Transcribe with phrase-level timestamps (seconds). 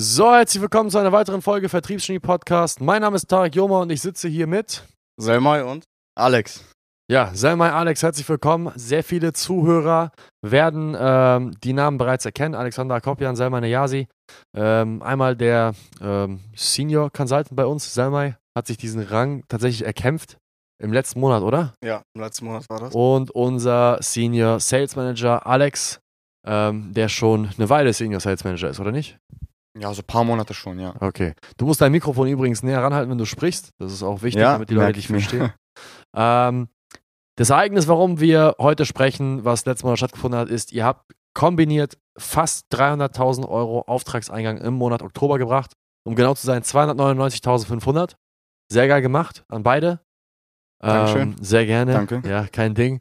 [0.00, 2.80] So, herzlich willkommen zu einer weiteren Folge Vertriebsgenie Podcast.
[2.80, 4.84] Mein Name ist Tarek Joma und ich sitze hier mit
[5.20, 5.82] Selmai und
[6.14, 6.64] Alex.
[7.10, 8.70] Ja, Selmai Alex, herzlich willkommen.
[8.76, 12.54] Sehr viele Zuhörer werden ähm, die Namen bereits erkennen.
[12.54, 14.06] Alexander Kopjan, Selmai Nejasi.
[14.56, 20.38] Ähm, einmal der ähm, Senior Consultant bei uns, Selmai, hat sich diesen Rang tatsächlich erkämpft.
[20.80, 21.72] Im letzten Monat, oder?
[21.84, 22.94] Ja, im letzten Monat war das.
[22.94, 25.98] Und unser Senior Sales Manager Alex,
[26.46, 29.18] ähm, der schon eine Weile Senior Sales Manager ist, oder nicht?
[29.78, 30.94] Ja, so ein paar Monate schon, ja.
[31.00, 31.34] Okay.
[31.56, 33.70] Du musst dein Mikrofon übrigens näher ranhalten, wenn du sprichst.
[33.78, 35.52] Das ist auch wichtig, Ja, damit die Leute dich verstehen.
[36.16, 36.68] ähm,
[37.36, 41.96] das Ereignis, warum wir heute sprechen, was letztes Mal stattgefunden hat, ist, ihr habt kombiniert
[42.18, 45.72] fast 300.000 Euro Auftragseingang im Monat Oktober gebracht.
[46.04, 48.14] Um genau zu sein, 299.500.
[48.70, 50.00] Sehr geil gemacht an beide.
[50.80, 51.30] Dankeschön.
[51.30, 51.92] Ähm, sehr gerne.
[51.92, 52.22] Danke.
[52.28, 53.00] Ja, kein Ding.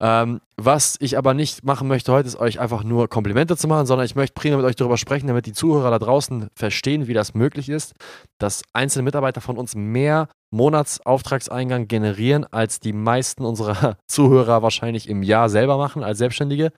[0.00, 3.86] Ähm, was ich aber nicht machen möchte heute, ist euch einfach nur Komplimente zu machen,
[3.86, 7.12] sondern ich möchte primär mit euch darüber sprechen, damit die Zuhörer da draußen verstehen, wie
[7.12, 7.94] das möglich ist,
[8.38, 15.22] dass einzelne Mitarbeiter von uns mehr Monatsauftragseingang generieren, als die meisten unserer Zuhörer wahrscheinlich im
[15.22, 16.72] Jahr selber machen als Selbstständige.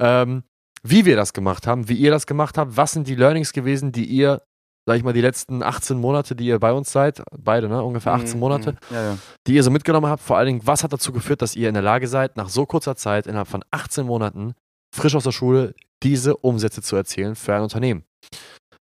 [0.00, 0.42] Ähm,
[0.82, 3.90] wie wir das gemacht haben, wie ihr das gemacht habt, was sind die Learnings gewesen,
[3.90, 4.42] die ihr,
[4.86, 8.12] sag ich mal, die letzten 18 Monate, die ihr bei uns seid, beide, ne, ungefähr
[8.12, 8.78] 18 Mhm, Monate, mhm.
[8.94, 9.18] Ja, ja.
[9.46, 10.22] die ihr so mitgenommen habt.
[10.22, 12.66] Vor allen Dingen, was hat dazu geführt, dass ihr in der Lage seid, nach so
[12.66, 14.54] kurzer Zeit, innerhalb von 18 Monaten,
[14.94, 18.04] frisch aus der Schule, diese Umsätze zu erzielen für ein Unternehmen?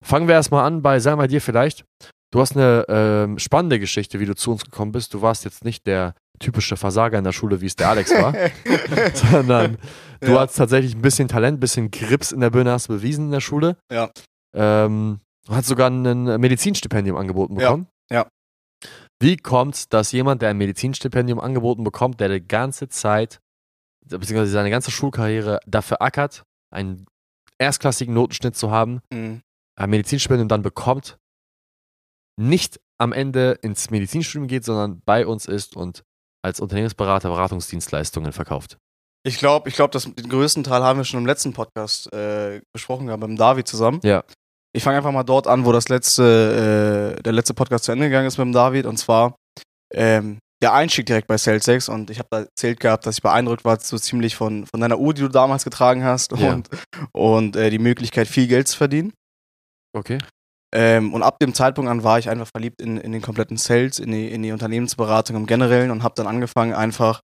[0.04, 1.84] Fangen wir erstmal an bei, sei mal dir vielleicht.
[2.32, 5.14] Du hast eine ähm, spannende Geschichte, wie du zu uns gekommen bist.
[5.14, 8.34] Du warst jetzt nicht der typische Versager in der Schule, wie es der Alex war,
[9.14, 9.78] sondern
[10.20, 10.40] du Ja.
[10.40, 13.30] hast tatsächlich ein bisschen Talent, ein bisschen Grips in der Birne hast du bewiesen in
[13.30, 13.76] der Schule.
[13.92, 14.10] Ja.
[14.54, 17.88] Ähm, du hast sogar ein Medizinstipendium angeboten Ja, bekommen.
[18.10, 18.26] ja.
[19.20, 23.40] Wie kommt es, dass jemand, der ein Medizinstipendium angeboten bekommt, der die ganze Zeit,
[24.06, 27.06] beziehungsweise seine ganze Schulkarriere dafür ackert, einen
[27.58, 29.40] erstklassigen Notenschnitt zu haben, Mhm.
[29.78, 31.16] ein Medizinstipendium dann bekommt,
[32.36, 36.02] nicht am Ende ins Medizinstudium geht, sondern bei uns ist und
[36.44, 38.76] als Unternehmensberater Beratungsdienstleistungen verkauft.
[39.26, 42.60] Ich glaube, ich glaub, das- den größten Teil haben wir schon im letzten Podcast äh,
[42.74, 44.00] besprochen gehabt, mit dem David zusammen.
[44.02, 44.24] Ja.
[44.76, 48.06] Ich fange einfach mal dort an, wo das letzte, äh, der letzte Podcast zu Ende
[48.06, 48.86] gegangen ist mit dem David.
[48.86, 49.36] Und zwar
[49.92, 51.88] ähm, der Einstieg direkt bei SalesX.
[51.88, 54.98] Und ich habe da erzählt gehabt, dass ich beeindruckt war, so ziemlich von, von deiner
[54.98, 56.36] Uhr, die du damals getragen hast.
[56.36, 56.54] Ja.
[56.54, 56.68] Und,
[57.12, 59.12] und äh, die Möglichkeit, viel Geld zu verdienen.
[59.96, 60.18] Okay.
[60.74, 64.00] Ähm, und ab dem Zeitpunkt an war ich einfach verliebt in, in den kompletten Sales,
[64.00, 67.20] in die, in die Unternehmensberatung im Generellen und habe dann angefangen, einfach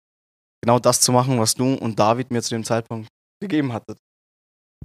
[0.65, 3.09] genau das zu machen, was du und David mir zu dem Zeitpunkt
[3.41, 3.99] gegeben hattet.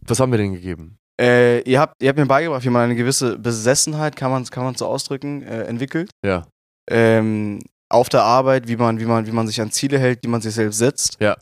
[0.06, 1.00] Was haben wir denn gegeben?
[1.22, 4.64] Äh, ihr, habt, ihr habt mir beigebracht, wie man eine gewisse Besessenheit, kann man kann
[4.64, 6.10] man so ausdrücken, äh, entwickelt.
[6.26, 6.48] Ja.
[6.90, 7.60] Ähm,
[7.90, 10.42] auf der Arbeit, wie man, wie, man, wie man sich an Ziele hält, wie man
[10.42, 11.18] sich selbst setzt.
[11.20, 11.38] Ja.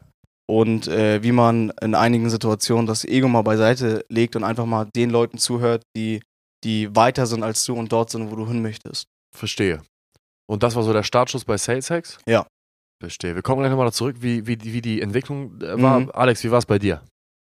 [0.49, 4.87] Und äh, wie man in einigen Situationen das Ego mal beiseite legt und einfach mal
[4.95, 6.21] den Leuten zuhört, die,
[6.63, 9.05] die weiter sind als du und dort sind, wo du hin möchtest.
[9.35, 9.81] Verstehe.
[10.49, 12.17] Und das war so der Startschuss bei Sales Hacks?
[12.27, 12.47] Ja.
[12.99, 13.35] Verstehe.
[13.35, 15.99] Wir kommen gleich nochmal zurück, wie, wie, die- wie die Entwicklung äh, war.
[15.99, 16.11] Mhm.
[16.13, 17.01] Alex, wie war es bei dir?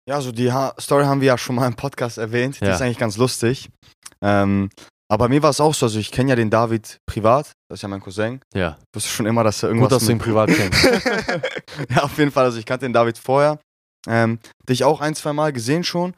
[0.08, 2.60] Ja, also die ha Story haben wir ja schon mal im Podcast erwähnt.
[2.60, 2.74] Die Ja.
[2.74, 3.70] ist eigentlich ganz lustig.
[4.22, 4.70] Ähm,
[5.08, 7.82] aber mir war es auch so, also ich kenne ja den David privat, das ist
[7.82, 8.40] ja mein Cousin.
[8.54, 8.76] Ja.
[8.80, 10.84] Ich wusste schon immer, dass er irgendwas Gut, dass du ihn privat kennst.
[11.90, 12.44] ja, auf jeden Fall.
[12.44, 13.58] Also ich kannte den David vorher.
[14.08, 16.14] Ähm, dich auch ein, zwei Mal gesehen schon.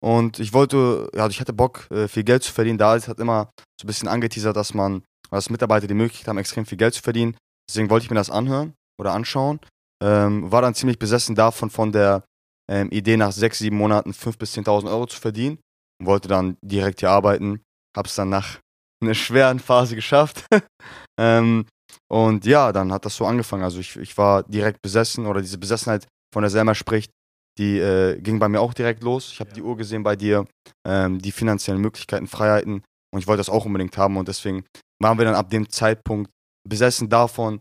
[0.00, 2.78] Und ich wollte, ja, also ich hatte Bock, äh, viel Geld zu verdienen.
[2.78, 3.50] David hat immer
[3.80, 7.02] so ein bisschen angeteasert, dass man, als Mitarbeiter die Möglichkeit haben, extrem viel Geld zu
[7.02, 7.36] verdienen.
[7.68, 9.58] Deswegen wollte ich mir das anhören oder anschauen.
[10.02, 12.22] Ähm, war dann ziemlich besessen davon, von der
[12.70, 15.58] ähm, Idee, nach sechs, sieben Monaten 5.000 bis 10.000 Euro zu verdienen.
[16.00, 17.62] Und wollte dann direkt hier arbeiten.
[17.96, 18.58] Hab's dann nach
[19.02, 20.44] einer schweren Phase geschafft.
[21.20, 21.66] ähm,
[22.10, 23.62] und ja, dann hat das so angefangen.
[23.62, 27.10] Also ich, ich war direkt besessen oder diese Besessenheit, von der Selma spricht,
[27.58, 29.30] die äh, ging bei mir auch direkt los.
[29.32, 30.46] Ich habe die Uhr gesehen bei dir,
[30.86, 34.64] ähm, die finanziellen Möglichkeiten, Freiheiten und ich wollte das auch unbedingt haben und deswegen
[35.00, 36.30] waren wir dann ab dem Zeitpunkt
[36.68, 37.60] besessen davon,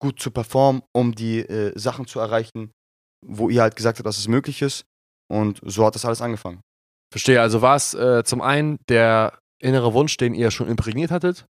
[0.00, 2.70] gut zu performen, um die äh, Sachen zu erreichen,
[3.26, 4.84] wo ihr halt gesagt habt, dass es möglich ist
[5.30, 6.60] und so hat das alles angefangen.
[7.12, 7.40] Verstehe.
[7.40, 11.46] Also war es äh, zum einen der innere Wunsch, den ihr schon imprägniert hattet,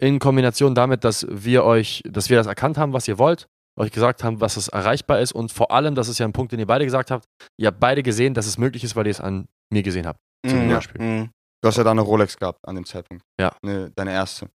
[0.00, 3.46] in Kombination damit, dass wir euch, dass wir das erkannt haben, was ihr wollt,
[3.78, 6.52] euch gesagt haben, was es erreichbar ist und vor allem, das ist ja ein Punkt,
[6.52, 7.24] den ihr beide gesagt habt,
[7.58, 10.18] ihr habt beide gesehen, dass es möglich ist, weil ihr es an mir gesehen habt.
[10.46, 10.70] Zum Mhm.
[10.72, 11.00] Beispiel.
[11.00, 11.30] Mhm.
[11.62, 13.24] Du hast ja da eine Rolex gehabt an dem Zeitpunkt.
[13.40, 13.52] Ja.
[13.62, 14.48] Ne, deine erste.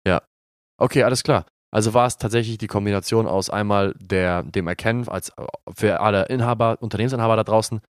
[0.79, 1.45] Okay, alles klar.
[1.73, 6.25] Also war es tatsächlich die Kombination aus einmal der, dem Erkennen als äh, für alle
[6.25, 7.81] Inhaber, Unternehmensinhaber da draußen.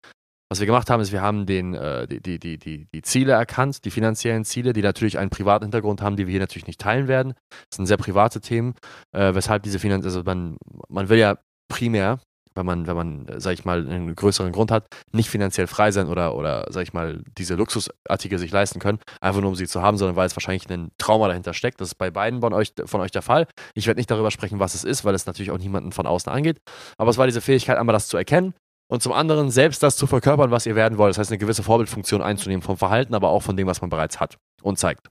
[0.51, 3.86] Was wir gemacht haben, ist, wir haben den, äh, die, die, die, die, Ziele erkannt,
[3.86, 7.07] die finanziellen Ziele, die natürlich einen privaten Hintergrund haben, die wir hier natürlich nicht teilen
[7.07, 7.33] werden.
[7.69, 8.75] Das sind sehr private Themen,
[9.13, 10.57] äh, weshalb diese Finanz, also man,
[10.89, 11.38] man will ja
[11.69, 12.19] primär
[12.56, 15.92] wenn man, wenn man, äh, sag ich mal, einen größeren Grund hat, nicht finanziell frei
[15.92, 19.68] sein oder, oder, sag ich mal, diese Luxusartikel sich leisten können, einfach nur um sie
[19.68, 21.81] zu haben, sondern weil es wahrscheinlich ein Trauma dahinter steckt.
[21.81, 23.48] Das ist bei beiden von euch, von euch der Fall.
[23.74, 26.31] Ich werde nicht darüber sprechen, was es ist, weil es natürlich auch niemanden von außen
[26.31, 26.57] angeht.
[26.98, 28.53] Aber es war diese Fähigkeit, einmal das zu erkennen
[28.92, 31.12] und zum anderen selbst das zu verkörpern, was ihr werden wollt.
[31.12, 34.19] Das heißt, eine gewisse Vorbildfunktion einzunehmen vom Verhalten, aber auch von dem, was man bereits
[34.19, 35.07] hat und zeigt.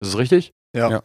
[0.00, 0.52] Ist es richtig?
[0.76, 0.90] Ja.
[0.90, 1.02] Ja.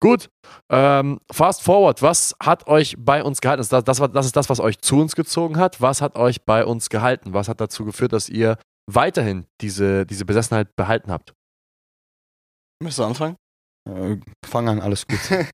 [0.00, 0.30] Gut.
[0.70, 2.02] Ähm, fast forward.
[2.02, 3.64] Was hat euch bei uns gehalten?
[3.68, 5.80] Das, das, war, das ist das, was euch zu uns gezogen hat.
[5.80, 7.34] Was hat euch bei uns gehalten?
[7.34, 8.56] Was hat dazu geführt, dass ihr
[8.90, 11.34] weiterhin diese, diese Besessenheit behalten habt?
[12.82, 13.36] Möchtest du anfangen?
[13.88, 15.18] Äh, fang an, alles gut.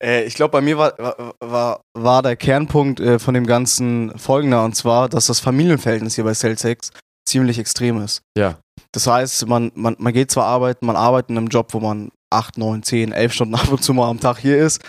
[0.00, 4.16] Äh, ich glaube, bei mir war, war, war, war der Kernpunkt äh, von dem Ganzen
[4.16, 6.92] folgender, und zwar, dass das Familienverhältnis hier bei Celtics
[7.28, 8.22] ziemlich extrem ist.
[8.36, 8.58] Ja.
[8.92, 12.10] Das heißt, man, man, man geht zwar arbeiten, man arbeitet in einem Job, wo man
[12.30, 14.82] 8, 9, 10, 11 Stunden ab und zu mal am Tag hier ist.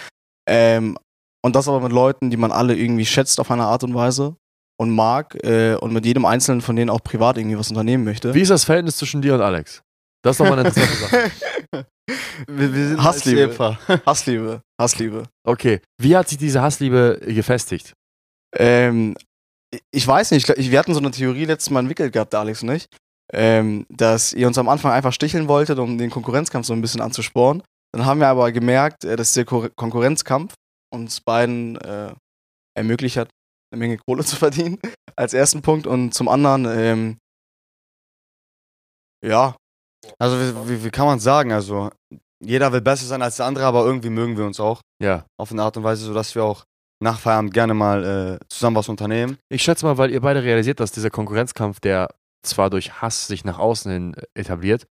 [0.48, 0.98] Ähm,
[1.44, 4.36] und das aber mit Leuten, die man alle irgendwie schätzt auf eine Art und Weise
[4.80, 8.34] und mag äh, und mit jedem Einzelnen von denen auch privat irgendwie was unternehmen möchte.
[8.34, 9.82] Wie ist das Verhältnis zwischen dir und Alex?
[10.22, 11.32] Das ist doch mal eine interessante Sache.
[12.48, 13.78] wir, wir sind Hassliebe.
[14.06, 15.24] Hassliebe, Hassliebe.
[15.46, 15.82] Okay.
[15.98, 17.94] Wie hat sich diese Hassliebe gefestigt?
[18.56, 19.16] Ähm,
[19.92, 22.72] ich weiß nicht, ich wir hatten so eine Theorie letztes Mal entwickelt gehabt, Alex und
[22.72, 22.88] ich,
[23.34, 27.02] ähm, dass ihr uns am Anfang einfach sticheln wolltet, um den Konkurrenzkampf so ein bisschen
[27.02, 27.62] anzusporen.
[27.94, 30.54] Dann haben wir aber gemerkt, äh, dass der Ko- Konkurrenzkampf
[30.94, 32.14] uns beiden äh,
[32.78, 33.30] ermöglicht hat,
[33.72, 34.80] eine Menge Kohle zu verdienen,
[35.16, 35.86] als ersten Punkt.
[35.88, 37.18] Und zum anderen, ähm,
[39.26, 39.56] ja,
[40.18, 41.52] Also, wie, wie, wie kann man sagen?
[41.52, 41.90] Also,
[42.44, 44.80] jeder will besser sein als der andere, aber irgendwie mögen wir uns auch.
[45.04, 45.26] Ja.
[45.38, 46.64] Auf eine Art und Weise, sodass wir auch
[47.04, 48.04] nach Feierabend gerne mal
[48.42, 49.38] äh, zusammen was unternehmen.
[49.52, 52.10] Ich schätze mal, weil ihr beide realisiert, dass dieser Konkurrenzkampf, der
[52.44, 54.88] zwar durch Hass sich nach außen hin etabliert,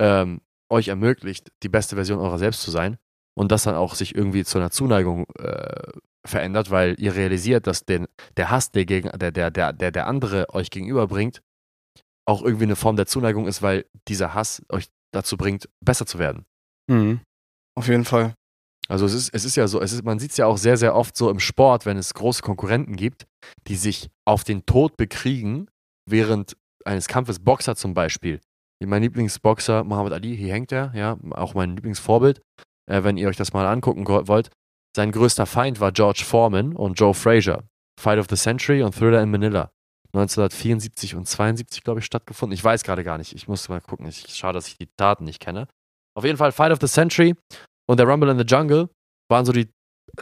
[0.00, 0.40] ähm,
[0.70, 2.98] euch ermöglicht, die beste Version eurer selbst zu sein
[3.34, 5.92] und das dann auch sich irgendwie zu einer Zuneigung äh,
[6.26, 10.06] verändert, weil ihr realisiert, dass den, der Hass, der, gegen, der, der, der, der der
[10.06, 11.42] andere euch gegenüberbringt,
[12.26, 16.18] auch irgendwie eine Form der Zuneigung ist, weil dieser Hass euch dazu bringt, besser zu
[16.18, 16.46] werden.
[16.88, 17.20] Mhm.
[17.78, 18.34] auf jeden Fall.
[18.88, 20.76] Also es ist, es ist ja so, es ist, man sieht es ja auch sehr,
[20.76, 23.26] sehr oft so im Sport, wenn es große Konkurrenten gibt,
[23.68, 25.68] die sich auf den Tod bekriegen,
[26.10, 26.56] während
[26.86, 28.40] eines Kampfes Boxer zum Beispiel.
[28.84, 32.40] Mein Lieblingsboxer, Muhammad Ali, hier hängt er, ja, auch mein Lieblingsvorbild,
[32.90, 34.50] äh, wenn ihr euch das mal angucken wollt.
[34.96, 37.62] Sein größter Feind war George Foreman und Joe Frazier.
[38.00, 39.70] Fight of the Century und Thriller in Manila.
[40.14, 42.54] 1974 und 72, glaube ich, stattgefunden.
[42.54, 43.34] Ich weiß gerade gar nicht.
[43.34, 44.06] Ich muss mal gucken.
[44.08, 45.68] Ich, schade, dass ich die Daten nicht kenne.
[46.14, 47.34] Auf jeden Fall Fight of the Century
[47.88, 48.90] und der Rumble in the Jungle
[49.30, 49.70] waren so die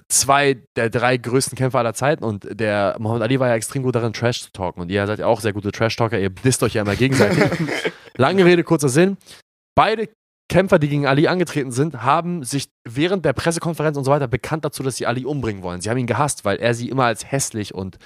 [0.09, 3.95] zwei der drei größten Kämpfer aller Zeiten und der Muhammad Ali war ja extrem gut
[3.95, 4.81] darin, Trash zu talken.
[4.81, 7.43] Und ihr seid ja auch sehr gute Trash-Talker, ihr disst euch ja immer gegenseitig.
[8.17, 9.17] Lange Rede, kurzer Sinn.
[9.75, 10.09] Beide
[10.49, 14.65] Kämpfer, die gegen Ali angetreten sind, haben sich während der Pressekonferenz und so weiter bekannt
[14.65, 15.81] dazu, dass sie Ali umbringen wollen.
[15.81, 17.99] Sie haben ihn gehasst, weil er sie immer als hässlich und,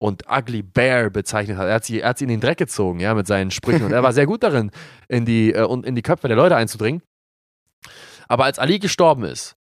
[0.00, 1.66] und ugly bear bezeichnet hat.
[1.66, 3.84] Er hat, sie, er hat sie in den Dreck gezogen, ja, mit seinen Sprüchen.
[3.84, 4.70] Und er war sehr gut darin,
[5.08, 7.02] in die, äh, und in die Köpfe der Leute einzudringen.
[8.28, 9.57] Aber als Ali gestorben ist,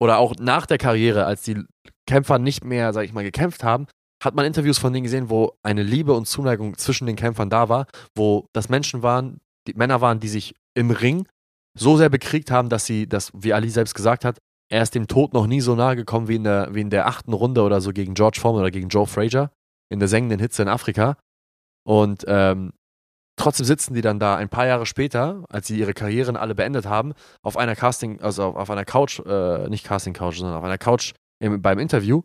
[0.00, 1.64] oder auch nach der Karriere, als die
[2.06, 3.86] Kämpfer nicht mehr, sag ich mal, gekämpft haben,
[4.22, 7.68] hat man Interviews von denen gesehen, wo eine Liebe und Zuneigung zwischen den Kämpfern da
[7.68, 7.86] war,
[8.16, 11.26] wo das Menschen waren, die Männer waren, die sich im Ring
[11.78, 14.38] so sehr bekriegt haben, dass sie, das, wie Ali selbst gesagt hat,
[14.70, 17.06] er ist dem Tod noch nie so nahe gekommen wie in der, wie in der
[17.06, 19.50] achten Runde oder so gegen George Foreman oder gegen Joe Frazier
[19.90, 21.16] in der sengenden Hitze in Afrika.
[21.86, 22.72] Und ähm,
[23.38, 26.86] trotzdem sitzen die dann da ein paar Jahre später, als sie ihre Karrieren alle beendet
[26.86, 30.64] haben, auf einer Casting, also auf, auf einer Couch, äh, nicht Casting Couch, sondern auf
[30.64, 32.22] einer Couch im, beim Interview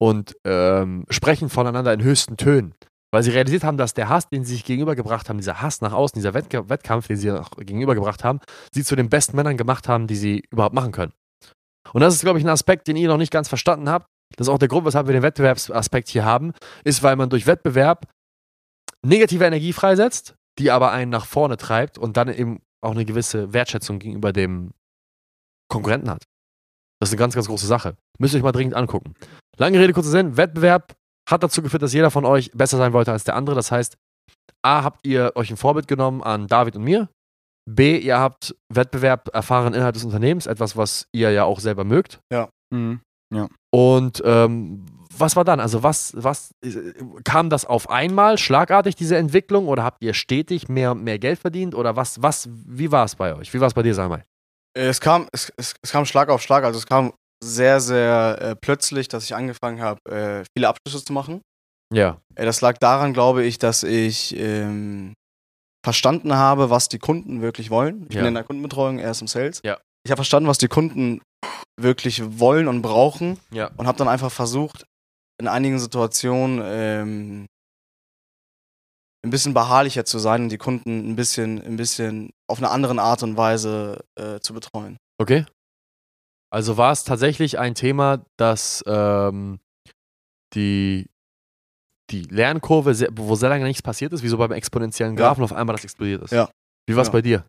[0.00, 2.74] und ähm, sprechen voneinander in höchsten Tönen.
[3.12, 5.92] Weil sie realisiert haben, dass der Hass, den sie sich gegenübergebracht haben, dieser Hass nach
[5.92, 8.40] außen, dieser Wettk Wettkampf, den sie auch gegenübergebracht haben,
[8.72, 11.12] sie zu den besten Männern gemacht haben, die sie überhaupt machen können.
[11.92, 14.08] Und das ist, glaube ich, ein Aspekt, den ihr noch nicht ganz verstanden habt.
[14.36, 17.46] Das ist auch der Grund, weshalb wir den Wettbewerbsaspekt hier haben, ist, weil man durch
[17.46, 18.08] Wettbewerb
[19.04, 23.52] negative Energie freisetzt, die aber einen nach vorne treibt und dann eben auch eine gewisse
[23.52, 24.72] Wertschätzung gegenüber dem
[25.68, 26.24] Konkurrenten hat.
[27.00, 27.96] Das ist eine ganz, ganz große Sache.
[28.18, 29.14] Müsst ihr euch mal dringend angucken.
[29.56, 30.36] Lange Rede, kurzer Sinn.
[30.36, 30.94] Wettbewerb
[31.28, 33.56] hat dazu geführt, dass jeder von euch besser sein wollte als der andere.
[33.56, 33.96] Das heißt,
[34.62, 37.08] A, habt ihr euch ein Vorbild genommen an David und mir.
[37.70, 42.20] B, ihr habt Wettbewerb erfahren innerhalb des Unternehmens, etwas, was ihr ja auch selber mögt.
[42.70, 43.00] Mhm.
[43.72, 44.84] Und ähm,
[45.18, 45.60] was war dann?
[45.60, 46.92] Also was, was äh,
[47.24, 51.74] kam das auf einmal schlagartig diese Entwicklung oder habt ihr stetig mehr, mehr Geld verdient
[51.74, 53.52] oder was, was, wie war es bei euch?
[53.54, 54.24] Wie war es bei dir, Samuel?
[54.76, 58.38] Äh, Es kam, es, es, es kam Schlag auf Schlag, also es kam sehr, sehr
[58.40, 61.40] äh, plötzlich, dass ich angefangen habe, äh, viele Abschlüsse zu machen.
[61.92, 62.18] Ja.
[62.34, 65.12] Äh, das lag daran, glaube ich, dass ich ähm,
[65.84, 68.06] verstanden habe, was die Kunden wirklich wollen.
[68.08, 68.20] Ich Ja.
[68.22, 69.60] bin in der Kundenbetreuung, er ist im Sales.
[69.64, 69.78] Ja.
[70.06, 71.20] Ich habe verstanden, was die Kunden
[71.80, 73.70] wirklich wollen und brauchen Ja.
[73.76, 74.84] und habe dann einfach versucht,
[75.40, 77.46] in einigen Situationen ähm,
[79.24, 83.00] ein bisschen beharrlicher zu sein und die Kunden ein bisschen, ein bisschen auf eine andere
[83.00, 84.96] Art und Weise äh, zu betreuen.
[85.18, 85.46] Okay.
[86.52, 89.58] Also war es tatsächlich ein Thema, dass ähm,
[90.54, 91.08] die,
[92.10, 95.28] die Lernkurve, sehr, wo sehr lange nichts passiert ist, wie so beim exponentiellen Ja.
[95.28, 96.30] Graphen, auf einmal das explodiert ist.
[96.32, 96.50] Ja.
[96.86, 97.12] Wie war es Ja.
[97.12, 97.46] bei dir?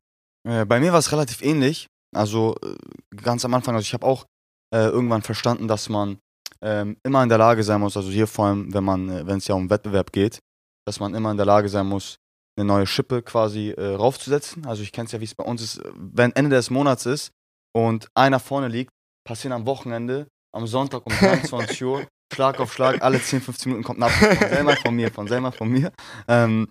[0.47, 1.87] Äh, bei mir war es relativ ähnlich.
[2.15, 2.75] Also äh,
[3.17, 4.25] ganz am Anfang, also ich habe auch
[4.73, 6.17] äh, irgendwann verstanden, dass man
[6.62, 9.38] ähm, immer in der Lage sein muss, also hier vor allem, wenn man, äh, wenn
[9.38, 10.39] es ja um Wettbewerb geht,
[10.85, 12.17] dass man immer in der Lage sein muss,
[12.57, 14.65] eine neue Schippe quasi äh, raufzusetzen.
[14.65, 17.31] Also ich kenne es ja, wie es bei uns ist, wenn Ende des Monats ist
[17.75, 18.91] und einer vorne liegt,
[19.27, 23.85] passieren am Wochenende, am Sonntag um 23 Uhr, Schlag auf Schlag, alle 10, 15 Minuten
[23.85, 25.91] kommt ein Abschluss von Selma von mir, von Selma von mir.
[26.27, 26.67] Ähm,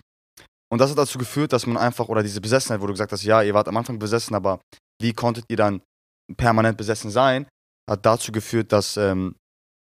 [0.73, 3.23] und das hat dazu geführt, dass man einfach, oder diese Besessenheit, wo du gesagt hast,
[3.23, 4.61] ja, ihr wart am Anfang besessen, aber
[5.01, 5.83] wie konntet ihr dann
[6.37, 7.47] permanent besessen sein,
[7.89, 9.37] hat dazu geführt, dass ähm,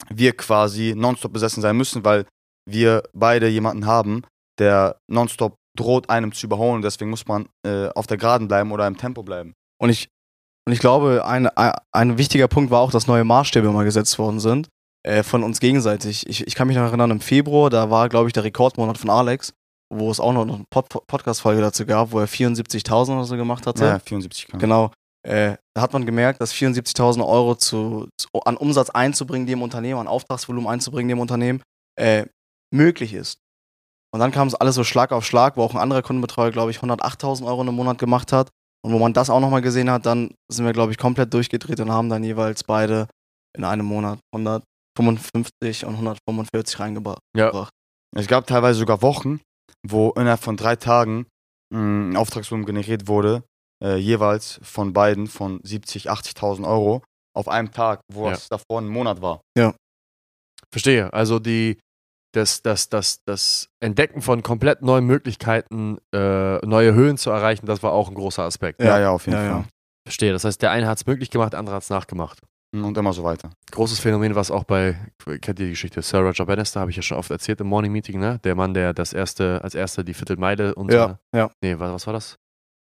[0.09, 2.25] wir quasi nonstop besessen sein müssen, weil
[2.69, 4.23] wir beide jemanden haben,
[4.59, 6.81] der nonstop droht, einem zu überholen.
[6.81, 9.53] Deswegen muss man äh, auf der Geraden bleiben oder im Tempo bleiben.
[9.79, 10.09] Und ich,
[10.65, 14.17] und ich glaube, ein, ein, ein wichtiger Punkt war auch, dass neue Maßstäbe mal gesetzt
[14.17, 14.69] worden sind.
[15.05, 16.27] Äh, von uns gegenseitig.
[16.27, 19.11] Ich, ich kann mich noch erinnern, im Februar, da war, glaube ich, der Rekordmonat von
[19.11, 19.53] Alex,
[19.93, 23.67] wo es auch noch eine Pod Podcast-Folge dazu gab, wo er 74.000 oder so gemacht
[23.67, 23.85] hatte.
[23.85, 24.57] Ja, 74 K.
[24.57, 24.91] Genau.
[25.25, 29.99] Äh, da hat man gemerkt, dass 74.000 Euro zu, zu, an Umsatz einzubringen dem Unternehmen,
[29.99, 31.63] an Auftragsvolumen einzubringen dem Unternehmen,
[31.99, 32.25] äh,
[32.73, 33.39] möglich ist.
[34.13, 36.71] Und dann kam es alles so Schlag auf Schlag, wo auch ein anderer Kundenbetreuer, glaube
[36.71, 38.49] ich, 108.000 Euro im Monat gemacht hat.
[38.85, 41.79] Und wo man das auch nochmal gesehen hat, dann sind wir, glaube ich, komplett durchgedreht
[41.79, 43.07] und haben dann jeweils beide
[43.57, 47.19] in einem Monat 155 und 145 reingebracht.
[47.35, 47.67] Ja.
[48.15, 49.41] Es gab teilweise sogar Wochen,
[49.85, 51.25] wo innerhalb von drei Tagen
[51.73, 53.43] ein Auftragsvolumen generiert wurde,
[53.85, 57.03] äh, jeweils von beiden von 70, 80.000 Euro
[57.35, 58.33] auf einem Tag, wo Ja.
[58.33, 59.41] es davor ein Monat war.
[60.71, 61.13] Verstehe.
[61.13, 61.77] Also die,
[62.33, 67.81] das, das, das, das Entdecken von komplett neuen Möglichkeiten, äh, neue Höhen zu erreichen, das
[67.83, 68.81] war auch ein großer Aspekt.
[68.81, 69.59] Ja, ja, auf jeden Ja, Fall.
[69.61, 69.65] ja.
[70.05, 70.33] Verstehe.
[70.33, 72.39] Das heißt, der eine hat es möglich gemacht, der andere hat es nachgemacht.
[72.73, 73.51] Und immer so weiter.
[73.71, 77.03] Großes Phänomen, was auch bei, kennt ihr die Geschichte, Sir Roger Bannister, habe ich ja
[77.03, 78.39] schon oft erzählt im Morning Meeting, ne?
[78.43, 81.49] Der Mann, der das erste, als erster die Viertelmeile und Ja, ja.
[81.61, 82.35] Nee, was, was war das?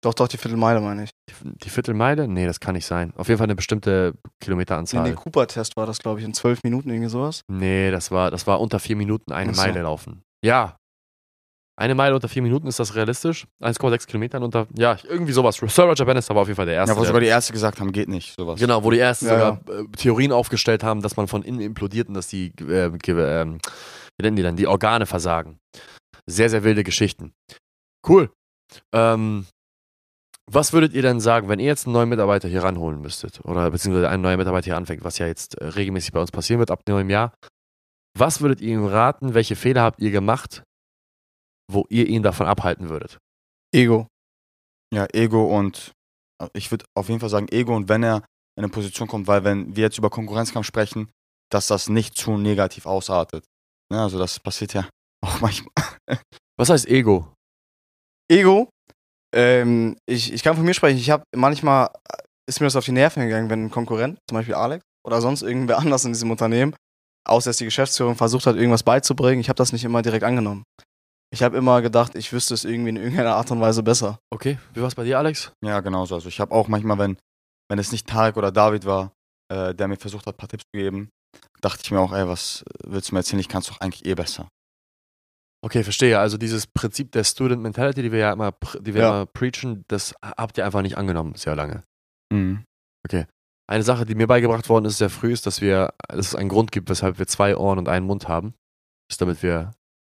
[0.05, 1.11] Doch, doch, die Viertelmeile meine ich.
[1.31, 1.35] Die,
[1.65, 2.29] die Viertelmeile?
[2.29, 3.13] Nee, das kann nicht sein.
[3.17, 5.05] Auf jeden Fall eine bestimmte Nee, Kilometeranzahl.
[5.05, 7.41] der Cooper-Test war das, glaube ich, in zwölf Minuten, irgendwie sowas.
[7.51, 9.63] Nee, das war, das war unter vier Minuten eine Ach so.
[9.63, 10.23] Meile laufen.
[10.45, 10.77] Ja.
[11.77, 13.47] Eine Meile unter vier Minuten, ist das realistisch?
[13.63, 15.57] 1,6 Kilometer unter, ja, irgendwie sowas.
[15.57, 16.95] Sir Roger Bannister war auf jeden Fall der Erste.
[16.95, 18.61] Ja, wo sogar die Ärzte gesagt haben, geht nicht, sowas.
[18.61, 22.07] Genau, wo die ersten Ja, sogar äh, Theorien aufgestellt haben, dass man von innen implodiert
[22.09, 23.59] und dass die, äh, ge- ähm,
[24.19, 25.59] wie nennen die dann, die Organe versagen.
[26.27, 27.33] Sehr, sehr wilde Geschichten.
[28.07, 28.31] Cool.
[28.93, 29.47] Ähm,
[30.51, 33.71] was würdet ihr denn sagen, wenn ihr jetzt einen neuen Mitarbeiter hier ranholen müsstet oder
[33.71, 36.71] beziehungsweise ein neuer Mitarbeiter hier anfängt, was ja jetzt äh, regelmäßig bei uns passieren wird
[36.71, 37.35] ab neuem Jahr?
[38.17, 39.35] Was würdet ihr ihm raten?
[39.35, 40.63] Welche Fehler habt ihr gemacht,
[41.71, 43.19] wo ihr ihn davon abhalten würdet?
[43.75, 44.07] Ego.
[44.93, 45.93] Ja, Ego und
[46.41, 48.25] äh, ich würde auf jeden Fall sagen Ego und wenn er
[48.57, 51.11] in eine Position kommt, weil wenn wir jetzt über Konkurrenzkampf sprechen,
[51.51, 53.45] dass das nicht zu negativ ausartet.
[53.91, 54.89] Ne, also das passiert ja
[55.25, 55.73] auch manchmal.
[56.57, 57.33] Was heißt Ego?
[58.31, 58.69] Ego.
[59.35, 60.99] Ähm, ich, ich kann von mir sprechen.
[60.99, 64.37] Ich habe manchmal äh, ist mir das auf die Nerven gegangen, wenn ein Konkurrent, zum
[64.37, 66.75] Beispiel Alex oder sonst irgendwer anders in diesem Unternehmen,
[67.27, 70.65] außer dass die Geschäftsführung versucht hat, irgendwas beizubringen, ich habe das nicht immer direkt angenommen.
[71.33, 74.21] Ich habe immer gedacht, ich wüsste es irgendwie in irgendeiner Art und Weise besser.
[74.33, 75.51] Okay, wie war es bei dir, Alex?
[75.65, 76.15] Ja, genauso.
[76.15, 77.17] Also ich habe auch manchmal, wenn,
[77.69, 79.13] wenn es nicht Tarek oder David war,
[79.53, 81.11] äh, der mir versucht hat, ein paar Tipps zu geben,
[81.61, 83.41] dachte ich mir auch, ey, was willst du mir erzählen?
[83.41, 84.47] Ich kann es doch eigentlich eh besser.
[85.65, 86.19] Okay, verstehe.
[86.19, 89.09] Also dieses Prinzip der Student Mentality, die wir ja immer, die wir Ja.
[89.09, 91.83] immer preachen, das habt ihr einfach nicht angenommen, sehr lange.
[92.31, 92.65] Mhm.
[93.67, 96.51] Eine Sache, die mir beigebracht worden ist sehr früh, ist, dass wir, dass es einen
[96.51, 98.55] Grund gibt, weshalb wir zwei Ohren und einen Mund haben.
[99.11, 99.71] ist, damit wir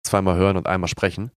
[0.06, 1.32] zweimal hören und einmal sprechen.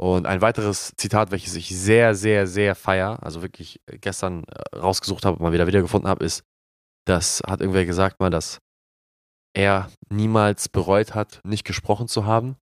[0.00, 5.24] Und ein weiteres Zitat, welches ich sehr, sehr, sehr feier, also wirklich gestern äh, rausgesucht
[5.24, 6.42] habe und mal wieder wiedergefunden habe, ist,
[7.04, 8.58] das hat irgendwer gesagt mal, dass
[9.56, 12.56] er niemals bereut hat, nicht gesprochen zu haben,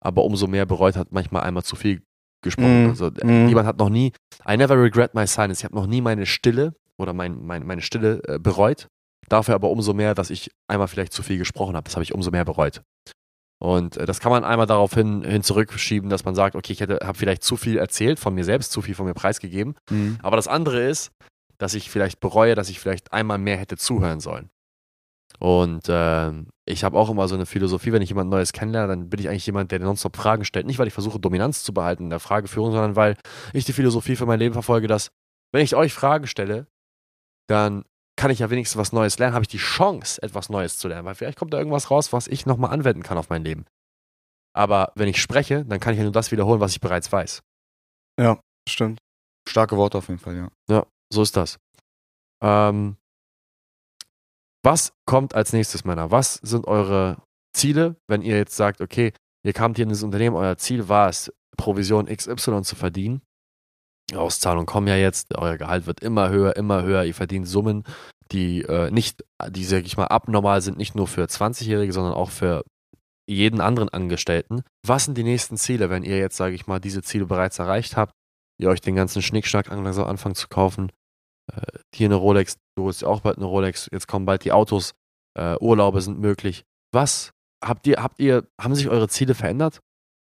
[0.00, 2.02] aber umso mehr bereut hat, manchmal einmal zu viel
[2.42, 2.86] gesprochen.
[2.86, 3.48] Mm, Also mm.
[3.48, 4.12] jemand hat noch nie,
[4.48, 7.82] I never regret my silence, ich habe noch nie meine Stille oder mein, mein, meine
[7.82, 8.88] Stille äh, bereut.
[9.28, 11.84] Dafür aber umso mehr, dass ich einmal vielleicht zu viel gesprochen habe.
[11.84, 12.82] Das habe ich umso mehr bereut.
[13.62, 16.82] Und äh, das kann man einmal darauf hin, hin zurückschieben, dass man sagt, okay, ich
[16.82, 19.74] habe vielleicht zu viel erzählt von mir selbst, zu viel von mir preisgegeben.
[19.90, 20.18] Mhm.
[20.22, 21.12] Aber das andere ist,
[21.58, 24.48] dass ich vielleicht bereue, dass ich vielleicht einmal mehr hätte zuhören sollen.
[25.38, 29.08] Und ähm, ich habe auch immer so eine Philosophie, wenn ich jemand Neues kennenlerne, dann
[29.08, 30.66] bin ich eigentlich jemand, der nonstop Fragen stellt.
[30.66, 33.16] Nicht, weil ich versuche, Dominanz zu behalten in der Frageführung, sondern weil
[33.52, 35.10] ich die Philosophie für mein Leben verfolge, dass,
[35.52, 36.66] wenn ich euch Fragen stelle,
[37.48, 37.84] dann
[38.16, 41.06] kann ich ja wenigstens was Neues lernen, habe ich die Chance, etwas Neues zu lernen,
[41.06, 43.64] weil vielleicht kommt da irgendwas raus, was ich nochmal anwenden kann auf mein Leben.
[44.52, 47.42] Aber wenn ich spreche, dann kann ich ja nur das wiederholen, was ich bereits weiß.
[48.68, 49.00] Stimmt.
[49.48, 50.48] Starke Worte auf jeden Fall, ja.
[50.68, 51.58] Ja, so ist das.
[52.42, 52.96] Ähm,
[54.62, 56.10] was kommt als nächstes, Männer?
[56.10, 59.12] Was sind eure Ziele, wenn ihr jetzt sagt, okay,
[59.44, 63.22] ihr kamt hier in das Unternehmen, euer Ziel war es, Provision XY zu verdienen.
[64.14, 67.84] Auszahlungen kommen ja jetzt, euer Gehalt wird immer höher, immer höher, ihr verdient Summen,
[68.32, 72.30] die äh, nicht, die, sag ich mal, abnormal sind, nicht nur für 20-Jährige, sondern auch
[72.30, 72.64] für
[73.28, 74.62] jeden anderen Angestellten.
[74.84, 77.96] Was sind die nächsten Ziele, wenn ihr jetzt, sage ich mal, diese Ziele bereits erreicht
[77.96, 78.12] habt,
[78.58, 80.90] ihr euch den ganzen Schnickschnack langsam anfangen zu kaufen?
[81.52, 84.52] Äh, hier eine Rolex, du holst ja auch bald eine Rolex, jetzt kommen bald die
[84.52, 84.92] Autos,
[85.38, 86.64] äh, Urlaube sind möglich.
[86.92, 87.30] Was
[87.64, 89.80] habt ihr, habt ihr, haben sich eure Ziele verändert?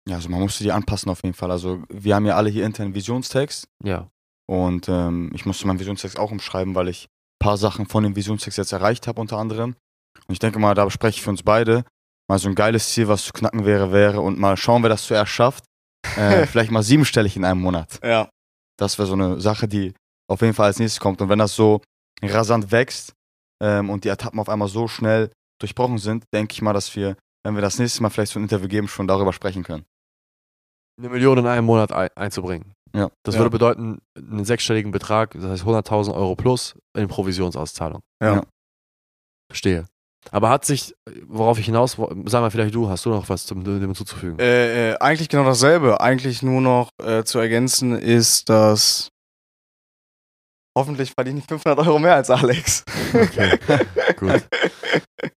[0.07, 1.51] Ja, also man musste die anpassen auf jeden Fall.
[1.51, 4.09] Also wir haben ja alle hier intern Visionstext Ja.
[4.47, 8.15] und ähm, ich musste meinen Visionstext auch umschreiben, weil ich ein paar Sachen von dem
[8.15, 9.75] Visionstext jetzt erreicht habe unter anderem.
[10.27, 11.85] Und ich denke mal, da spreche ich für uns beide.
[12.29, 15.05] Mal so ein geiles Ziel, was zu knacken wäre, wäre und mal schauen, wer das
[15.05, 15.65] zuerst schafft.
[16.17, 17.99] Äh, vielleicht mal siebenstellig in einem Monat.
[18.03, 18.29] Ja.
[18.77, 19.93] Das wäre so eine Sache, die
[20.29, 21.21] auf jeden Fall als nächstes kommt.
[21.21, 21.81] Und wenn das so
[22.21, 23.13] rasant wächst
[23.61, 27.15] ähm, und die Etappen auf einmal so schnell durchbrochen sind, denke ich mal, dass wir,
[27.45, 29.85] wenn wir das nächste Mal vielleicht so ein Interview geben, schon darüber sprechen können.
[30.99, 32.71] eine Million in einem Monat ein, einzubringen.
[32.95, 33.09] Ja.
[33.23, 33.39] Das Ja.
[33.41, 38.01] würde bedeuten, einen sechsstelligen Betrag, das heißt 100.000 Euro plus in Provisionsauszahlung.
[38.21, 38.35] Ja.
[38.35, 38.43] Ja.
[39.49, 39.85] Verstehe.
[40.31, 40.93] Aber hat sich,
[41.25, 44.39] worauf ich hinaus, sag mal vielleicht du, hast du noch was zum, dem hinzuzufügen?
[44.39, 45.99] Äh, äh, eigentlich genau dasselbe.
[45.99, 49.09] Eigentlich nur noch äh, zu ergänzen ist, dass
[50.77, 52.83] hoffentlich verdiene ich 500 Euro mehr als Alex.
[53.13, 53.57] Okay,
[54.17, 54.43] gut.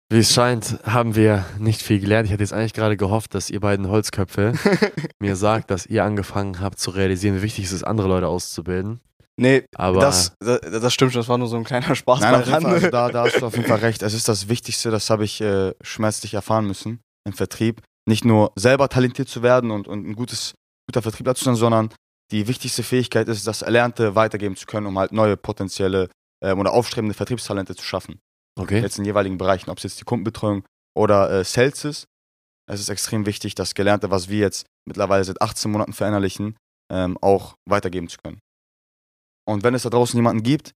[0.09, 2.27] Wie es scheint, haben wir nicht viel gelernt.
[2.27, 4.53] Ich hätte jetzt eigentlich gerade gehofft, dass ihr beiden Holzköpfe
[5.21, 9.01] mir sagt, dass ihr angefangen habt zu realisieren, wie wichtig es ist, andere Leute auszubilden.
[9.37, 11.21] nee, Aber das, das, das stimmt schon.
[11.21, 13.41] Das war nur so ein kleiner Spaß Nein, auf jeden Fall, also da, da hast
[13.41, 14.03] du auf jeden Fall recht.
[14.03, 17.83] Es ist das Wichtigste, das habe ich äh, schmerzlich erfahren müssen im Vertrieb.
[18.09, 20.55] Nicht nur selber talentiert zu werden und, und ein gutes,
[20.89, 21.91] guter Vertriebler zu sein, sondern
[22.31, 26.09] die wichtigste Fähigkeit ist, das Erlernte weitergeben zu können, um halt neue potenzielle
[26.43, 28.21] ähm, oder aufstrebende Vertriebstalente zu schaffen.
[28.59, 28.81] okay.
[28.81, 30.65] Jetzt in jeweiligen Bereichen, ob es jetzt die Kundenbetreuung
[30.97, 32.07] oder äh, Sales ist.
[32.69, 36.57] Es ist extrem wichtig, das Gelernte, was wir jetzt mittlerweile seit 18 Monaten verinnerlichen,
[36.93, 38.41] ähm, auch weitergeben zu können.
[39.49, 40.73] Und wenn es da draußen jemanden gibt,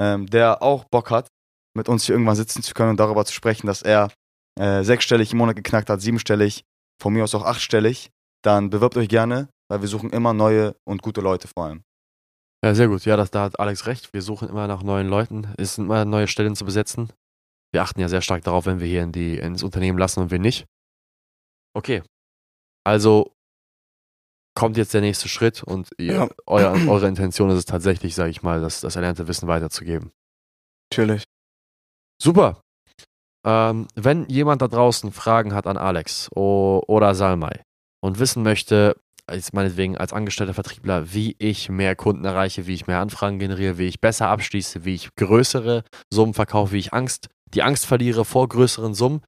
[0.00, 1.28] ähm, der auch Bock hat,
[1.76, 4.10] mit uns hier irgendwann sitzen zu können und darüber zu sprechen, dass er
[4.58, 6.64] äh, sechsstellig im Monat geknackt hat, siebenstellig,
[7.00, 8.10] von mir aus auch achtstellig,
[8.42, 11.82] dann bewirbt euch gerne, weil wir suchen immer neue und gute Leute vor allem.
[12.64, 13.04] Ja, sehr gut.
[13.04, 14.12] Ja, das, da hat Alex recht.
[14.12, 15.52] Wir suchen immer nach neuen Leuten.
[15.58, 17.12] Es sind immer neue Stellen zu besetzen.
[17.72, 20.30] Wir achten ja sehr stark darauf, wenn wir hier in die, ins Unternehmen lassen und
[20.30, 20.66] wir nicht.
[21.74, 22.02] Okay.
[22.84, 23.32] Also
[24.54, 26.28] kommt jetzt der nächste Schritt und ihr, Ja.
[26.46, 30.12] euer, eure Intention ist es tatsächlich, sage ich mal, das, das erlernte Wissen weiterzugeben.
[30.90, 31.24] Natürlich.
[32.22, 32.62] Super.
[33.44, 37.62] Ähm, wenn jemand da draußen Fragen hat an Alex oder Salmai
[38.02, 42.86] und wissen möchte, als meinetwegen als angestellter Vertriebler, wie ich mehr Kunden erreiche, wie ich
[42.86, 47.28] mehr Anfragen generiere, wie ich besser abschließe, wie ich größere Summen verkaufe, wie ich Angst,
[47.54, 49.22] die Angst verliere vor größeren Summen,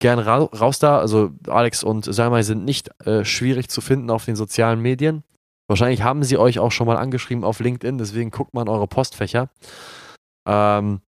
[0.00, 0.98] gern ra raus da.
[0.98, 5.24] Also Alex und Salmai sind nicht äh, schwierig zu finden auf den sozialen Medien.
[5.68, 8.86] Wahrscheinlich haben sie euch auch schon mal angeschrieben auf LinkedIn, deswegen guckt mal in eure
[8.86, 9.50] Postfächer.
[10.46, 11.00] Ähm,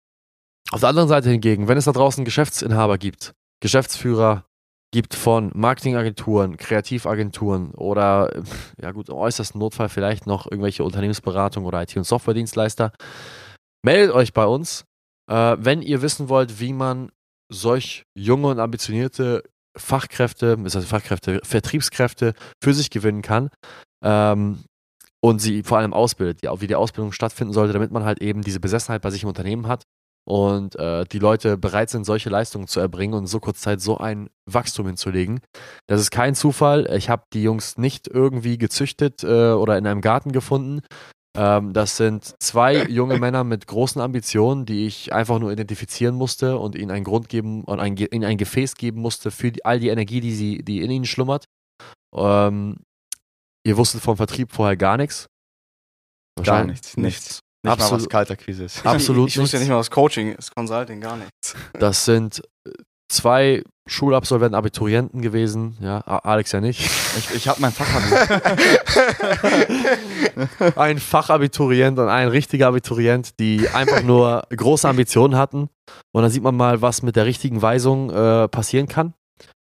[0.71, 4.45] auf der anderen Seite hingegen, wenn es da draußen Geschäftsinhaber gibt, Geschäftsführer
[4.93, 8.43] gibt von Marketingagenturen, Kreativagenturen oder,
[8.81, 12.93] ja gut, im äußersten Notfall vielleicht noch irgendwelche Unternehmensberatungen oder IT- und Softwaredienstleister,
[13.85, 14.85] meldet euch bei uns,
[15.31, 17.11] äh, wenn ihr wissen wollt, wie man
[17.53, 19.43] solch junge und ambitionierte
[19.77, 23.51] Fachkräfte, das heißt Fachkräfte, Vertriebskräfte für sich gewinnen kann
[24.03, 24.65] ähm,
[25.21, 28.61] und sie vor allem ausbildet, wie die Ausbildung stattfinden sollte, damit man halt eben diese
[28.61, 29.83] Besessenheit bei sich im Unternehmen hat
[30.27, 33.81] und äh, die Leute bereit sind, solche Leistungen zu erbringen und in so kurzer Zeit
[33.81, 35.41] so ein Wachstum hinzulegen.
[35.87, 36.93] Das ist kein Zufall.
[36.97, 40.83] Ich habe die Jungs nicht irgendwie gezüchtet äh, oder in einem Garten gefunden.
[41.37, 46.59] Ähm, das sind zwei junge Männer mit großen Ambitionen, die ich einfach nur identifizieren musste
[46.59, 49.79] und ihnen einen Grund geben und ein, ihnen ein Gefäß geben musste für die, all
[49.79, 51.45] die Energie, die, sie, die in ihnen schlummert.
[52.13, 52.79] Ähm,
[53.65, 55.27] ihr wusstet vom Vertrieb vorher gar nichts.
[56.37, 57.41] Gar Wahrscheinlich- nichts, nichts.
[57.63, 58.03] Nicht mal Absolut.
[58.03, 58.87] was Kaltakquise ist.
[58.87, 61.55] Absolut Ich, ich wusste ja nicht mal, was Coaching ist, Consulting, gar nichts.
[61.79, 62.73] Das sind äh,
[63.09, 65.77] zwei Schulabsolventen, Abiturienten gewesen.
[65.81, 66.81] Ja, Alex ja nicht.
[66.81, 67.87] Ich, ich habe mein Fach
[70.77, 75.69] ein Fachabiturient und ein richtiger Abiturient, die einfach nur große Ambitionen hatten.
[76.13, 79.15] Und dann sieht man mal, was mit der richtigen Weisung äh, passieren kann.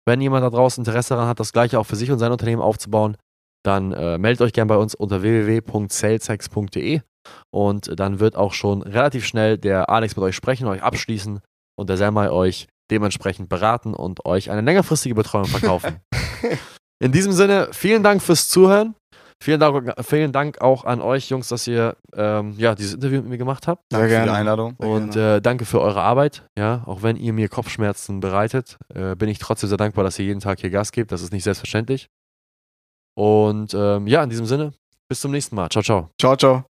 [0.06, 2.62] Wenn jemand da draußen Interesse daran hat, das gleiche auch für sich und sein Unternehmen
[2.62, 3.16] aufzubauen,
[3.64, 7.02] dann äh, meldet euch gerne bei uns unter www.salesex.de
[7.52, 11.42] und dann wird auch schon relativ schnell der Alex mit euch sprechen, euch abschließen
[11.78, 16.00] und der Selmai euch dementsprechend beraten und euch eine längerfristige Betreuung verkaufen.
[17.02, 18.96] In diesem Sinne, vielen Dank fürs Zuhören.
[19.42, 23.30] Vielen Dank, vielen Dank auch an euch, Jungs, dass ihr ähm, ja, dieses Interview mit
[23.30, 23.84] mir gemacht habt.
[23.90, 24.38] Sehr Danke für die gerne.
[24.38, 24.76] Einladung.
[24.76, 26.44] Und äh, danke für eure Arbeit.
[26.58, 30.26] Ja, auch wenn ihr mir Kopfschmerzen bereitet, äh, bin ich trotzdem sehr dankbar, dass ihr
[30.26, 31.14] jeden Tag hier Gas gebt.
[31.14, 32.10] Das ist nicht selbstverständlich.
[33.16, 34.72] Und ähm, ja, in diesem Sinne,
[35.08, 35.70] bis zum nächsten Mal.
[35.70, 36.10] Ciao, ciao.
[36.20, 36.69] Ciao, ciao.